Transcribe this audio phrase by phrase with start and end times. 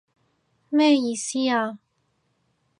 [0.69, 1.77] 咩意思啊？